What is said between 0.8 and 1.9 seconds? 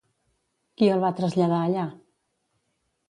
Qui el va traslladar allà?